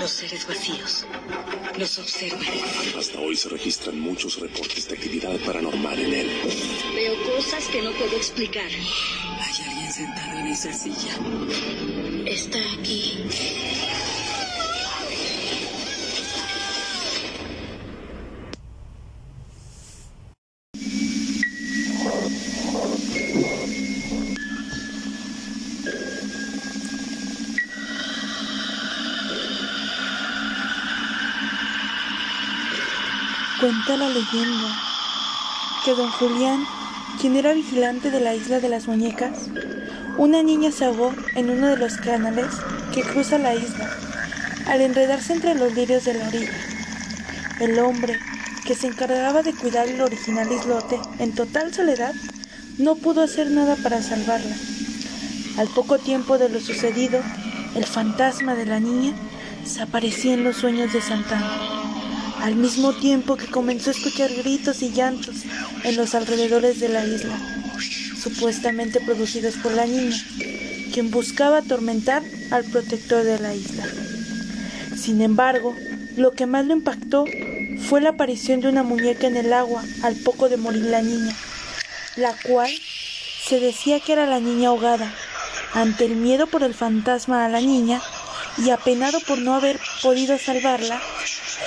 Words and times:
Los 0.00 0.10
seres 0.10 0.46
vacíos 0.46 1.06
nos 1.78 1.98
observan. 1.98 2.40
Hasta 2.98 3.20
hoy 3.20 3.36
se 3.36 3.48
registran 3.48 4.00
muchos 4.00 4.40
reportes 4.40 4.88
de 4.88 4.94
actividad 4.94 5.36
paranormal 5.44 5.98
en 5.98 6.14
él. 6.14 6.30
Veo 6.94 7.14
cosas 7.36 7.66
que 7.68 7.82
no 7.82 7.92
puedo 7.92 8.16
explicar. 8.16 8.66
Hay 8.66 9.68
alguien 9.68 9.92
sentado 9.92 10.38
en 10.38 10.46
esa 10.46 10.72
silla. 10.72 11.16
Está 12.26 12.58
aquí. 12.78 13.24
Cuenta 33.66 33.96
la 33.96 34.08
leyenda 34.08 34.80
que 35.84 35.92
don 35.96 36.08
Julián, 36.08 36.64
quien 37.20 37.34
era 37.34 37.52
vigilante 37.52 38.12
de 38.12 38.20
la 38.20 38.32
isla 38.32 38.60
de 38.60 38.68
las 38.68 38.86
muñecas, 38.86 39.48
una 40.18 40.44
niña 40.44 40.70
se 40.70 40.84
ahogó 40.84 41.12
en 41.34 41.50
uno 41.50 41.66
de 41.66 41.76
los 41.76 41.96
canales 41.96 42.46
que 42.94 43.02
cruza 43.02 43.38
la 43.38 43.56
isla 43.56 43.90
al 44.68 44.82
enredarse 44.82 45.32
entre 45.32 45.56
los 45.56 45.74
lirios 45.74 46.04
de 46.04 46.14
la 46.14 46.28
orilla. 46.28 46.52
El 47.58 47.76
hombre, 47.80 48.20
que 48.64 48.76
se 48.76 48.86
encargaba 48.86 49.42
de 49.42 49.52
cuidar 49.52 49.88
el 49.88 50.00
original 50.00 50.46
islote 50.52 51.00
en 51.18 51.34
total 51.34 51.74
soledad, 51.74 52.14
no 52.78 52.94
pudo 52.94 53.20
hacer 53.20 53.50
nada 53.50 53.74
para 53.82 54.00
salvarla. 54.00 54.54
Al 55.58 55.66
poco 55.66 55.98
tiempo 55.98 56.38
de 56.38 56.50
lo 56.50 56.60
sucedido, 56.60 57.20
el 57.74 57.84
fantasma 57.84 58.54
de 58.54 58.66
la 58.66 58.78
niña 58.78 59.12
se 59.64 59.82
aparecía 59.82 60.34
en 60.34 60.44
los 60.44 60.56
sueños 60.56 60.92
de 60.92 61.02
Santana 61.02 61.95
al 62.46 62.54
mismo 62.54 62.92
tiempo 62.92 63.36
que 63.36 63.48
comenzó 63.48 63.90
a 63.90 63.92
escuchar 63.92 64.32
gritos 64.32 64.80
y 64.80 64.92
llantos 64.92 65.34
en 65.82 65.96
los 65.96 66.14
alrededores 66.14 66.78
de 66.78 66.88
la 66.88 67.04
isla, 67.04 67.36
supuestamente 68.22 69.00
producidos 69.00 69.56
por 69.56 69.72
la 69.72 69.84
niña, 69.84 70.16
quien 70.94 71.10
buscaba 71.10 71.58
atormentar 71.58 72.22
al 72.52 72.62
protector 72.62 73.24
de 73.24 73.40
la 73.40 73.52
isla. 73.52 73.84
Sin 74.96 75.22
embargo, 75.22 75.74
lo 76.16 76.30
que 76.30 76.46
más 76.46 76.64
lo 76.66 76.74
impactó 76.74 77.24
fue 77.88 78.00
la 78.00 78.10
aparición 78.10 78.60
de 78.60 78.68
una 78.68 78.84
muñeca 78.84 79.26
en 79.26 79.36
el 79.36 79.52
agua 79.52 79.82
al 80.04 80.14
poco 80.14 80.48
de 80.48 80.56
morir 80.56 80.84
la 80.84 81.02
niña, 81.02 81.34
la 82.14 82.32
cual 82.44 82.70
se 83.44 83.58
decía 83.58 83.98
que 83.98 84.12
era 84.12 84.24
la 84.24 84.38
niña 84.38 84.68
ahogada. 84.68 85.12
Ante 85.74 86.04
el 86.04 86.14
miedo 86.14 86.46
por 86.46 86.62
el 86.62 86.74
fantasma 86.74 87.44
a 87.44 87.48
la 87.48 87.60
niña 87.60 88.00
y 88.64 88.70
apenado 88.70 89.18
por 89.26 89.38
no 89.38 89.56
haber 89.56 89.80
podido 90.00 90.38
salvarla, 90.38 91.02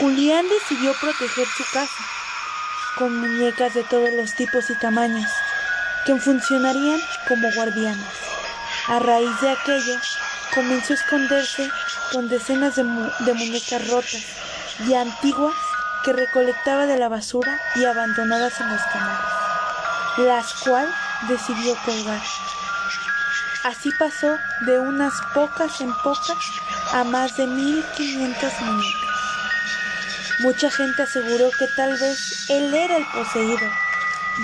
Julián 0.00 0.46
decidió 0.48 0.94
proteger 1.00 1.46
su 1.48 1.64
casa 1.72 2.04
con 2.96 3.16
muñecas 3.16 3.74
de 3.74 3.82
todos 3.82 4.12
los 4.12 4.32
tipos 4.34 4.70
y 4.70 4.74
tamaños 4.74 5.28
que 6.06 6.14
funcionarían 6.14 7.00
como 7.26 7.50
guardianas. 7.52 8.14
A 8.86 9.00
raíz 9.00 9.40
de 9.40 9.50
aquello, 9.50 9.98
comenzó 10.54 10.92
a 10.92 10.96
esconderse 10.96 11.68
con 12.12 12.28
decenas 12.28 12.76
de, 12.76 12.84
muñecas 12.84 13.88
rotas 13.88 14.22
y 14.86 14.94
antiguas 14.94 15.56
que 16.04 16.12
recolectaba 16.12 16.86
de 16.86 16.96
la 16.96 17.08
basura 17.08 17.58
y 17.74 17.84
abandonadas 17.84 18.60
en 18.60 18.68
los 18.68 18.82
canales, 18.92 19.26
las 20.18 20.54
cuales 20.62 20.94
decidió 21.28 21.76
colgar. 21.84 22.22
Así 23.64 23.90
pasó 23.98 24.38
de 24.60 24.78
unas 24.78 25.12
pocas 25.34 25.80
en 25.80 25.92
pocas 26.04 26.38
a 26.92 27.02
más 27.02 27.36
de 27.36 27.48
1500 27.48 28.60
muñecas. 28.60 29.07
Mucha 30.40 30.70
gente 30.70 31.02
aseguró 31.02 31.50
que 31.50 31.66
tal 31.74 31.98
vez 31.98 32.48
él 32.48 32.72
era 32.72 32.96
el 32.96 33.04
poseído, 33.06 33.68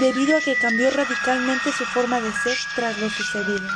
debido 0.01 0.37
a 0.37 0.41
que 0.41 0.57
cambió 0.57 0.91
radicalmente 0.91 1.71
su 1.71 1.85
forma 1.85 2.21
de 2.21 2.33
ser 2.33 2.57
tras 2.75 2.99
lo 2.99 3.09
sucedido. 3.11 3.69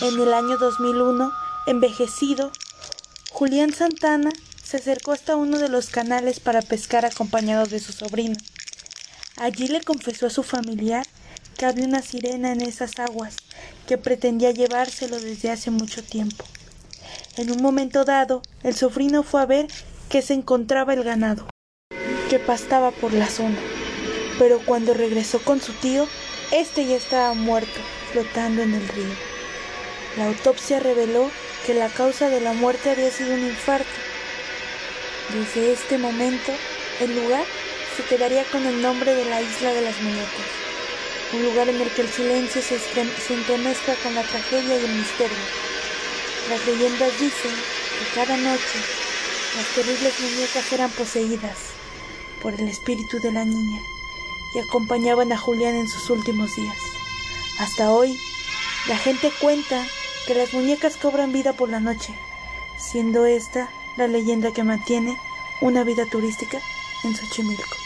En 0.00 0.20
el 0.20 0.32
año 0.32 0.58
2001, 0.58 1.32
envejecido, 1.66 2.52
Julián 3.30 3.72
Santana 3.72 4.30
se 4.62 4.76
acercó 4.76 5.10
hasta 5.10 5.34
uno 5.34 5.58
de 5.58 5.68
los 5.68 5.88
canales 5.88 6.38
para 6.38 6.62
pescar 6.62 7.04
acompañado 7.04 7.66
de 7.66 7.80
su 7.80 7.92
sobrino. 7.92 8.36
Allí 9.36 9.66
le 9.66 9.80
confesó 9.80 10.28
a 10.28 10.30
su 10.30 10.44
familiar 10.44 11.04
que 11.58 11.66
había 11.66 11.84
una 11.84 12.02
sirena 12.02 12.52
en 12.52 12.60
esas 12.60 13.00
aguas 13.00 13.36
que 13.88 13.98
pretendía 13.98 14.52
llevárselo 14.52 15.18
desde 15.18 15.50
hace 15.50 15.72
mucho 15.72 16.04
tiempo. 16.04 16.44
En 17.36 17.50
un 17.50 17.60
momento 17.60 18.04
dado, 18.04 18.42
el 18.62 18.76
sobrino 18.76 19.24
fue 19.24 19.42
a 19.42 19.46
ver 19.46 19.66
que 20.14 20.22
se 20.22 20.34
encontraba 20.34 20.94
el 20.94 21.02
ganado, 21.02 21.48
que 22.30 22.38
pastaba 22.38 22.92
por 22.92 23.12
la 23.12 23.26
zona. 23.26 23.58
Pero 24.38 24.60
cuando 24.64 24.94
regresó 24.94 25.40
con 25.40 25.60
su 25.60 25.72
tío, 25.72 26.06
este 26.52 26.86
ya 26.86 26.94
estaba 26.94 27.34
muerto, 27.34 27.80
flotando 28.12 28.62
en 28.62 28.74
el 28.74 28.88
río. 28.90 29.12
La 30.16 30.26
autopsia 30.26 30.78
reveló 30.78 31.32
que 31.66 31.74
la 31.74 31.88
causa 31.88 32.28
de 32.28 32.40
la 32.40 32.52
muerte 32.52 32.90
había 32.90 33.10
sido 33.10 33.34
un 33.34 33.40
infarto. 33.40 33.90
Desde 35.32 35.72
este 35.72 35.98
momento, 35.98 36.52
el 37.00 37.16
lugar 37.16 37.44
se 37.96 38.04
quedaría 38.04 38.44
con 38.52 38.64
el 38.66 38.82
nombre 38.82 39.16
de 39.16 39.24
la 39.24 39.42
isla 39.42 39.72
de 39.72 39.82
las 39.82 40.00
muñecas, 40.00 40.48
un 41.32 41.42
lugar 41.42 41.68
en 41.68 41.80
el 41.80 41.90
que 41.90 42.02
el 42.02 42.08
silencio 42.08 42.62
se, 42.62 42.78
se 42.78 43.34
entremezcla 43.34 43.96
con 44.04 44.14
la 44.14 44.22
tragedia 44.22 44.76
y 44.76 44.84
el 44.84 44.94
misterio. 44.94 45.44
Las 46.50 46.64
leyendas 46.68 47.18
dicen 47.18 47.50
que 47.50 48.14
cada 48.14 48.36
noche 48.36 49.03
las 49.56 49.74
terribles 49.74 50.20
muñecas 50.20 50.72
eran 50.72 50.90
poseídas 50.90 51.56
por 52.42 52.54
el 52.54 52.68
espíritu 52.68 53.20
de 53.20 53.32
la 53.32 53.44
niña 53.44 53.80
y 54.54 54.58
acompañaban 54.58 55.32
a 55.32 55.38
Julián 55.38 55.74
en 55.74 55.88
sus 55.88 56.10
últimos 56.10 56.54
días. 56.56 56.78
Hasta 57.58 57.92
hoy, 57.92 58.18
la 58.88 58.96
gente 58.96 59.32
cuenta 59.40 59.86
que 60.26 60.34
las 60.34 60.52
muñecas 60.52 60.96
cobran 60.96 61.32
vida 61.32 61.52
por 61.52 61.68
la 61.68 61.80
noche, 61.80 62.14
siendo 62.78 63.26
esta 63.26 63.70
la 63.96 64.08
leyenda 64.08 64.52
que 64.52 64.64
mantiene 64.64 65.16
una 65.60 65.84
vida 65.84 66.06
turística 66.06 66.60
en 67.04 67.14
Xochimilco. 67.14 67.83